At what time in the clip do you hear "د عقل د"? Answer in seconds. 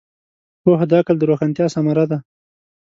0.89-1.23